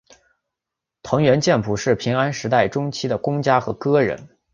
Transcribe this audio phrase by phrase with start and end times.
[1.03, 4.35] 藤原兼辅是平安时代中期的公家和歌人。